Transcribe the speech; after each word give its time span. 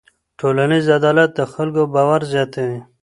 ټولنیز 0.39 0.85
عدالت 0.97 1.29
د 1.35 1.39
خلکو 1.53 1.83
باور 1.93 2.21
زیاتوي. 2.33 2.79